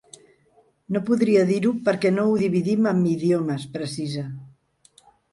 [0.93, 4.25] “No podria dir-ho, perquè no ho dividim amb idiomes”, precisa.